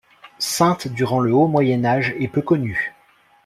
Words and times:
Saintes 0.39 0.87
durant 0.87 1.19
le 1.19 1.31
Haut 1.31 1.47
Moyen 1.47 1.85
Âge 1.85 2.15
est 2.19 2.27
peu 2.27 2.41
connue. 2.41 2.95